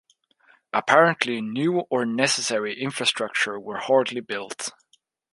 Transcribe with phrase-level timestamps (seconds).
[0.73, 4.71] Apparently new or necessary infrastructure were hardly built.